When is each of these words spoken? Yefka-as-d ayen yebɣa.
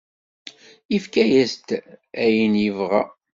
Yefka-as-d 0.93 1.67
ayen 2.23 2.53
yebɣa. 2.63 3.03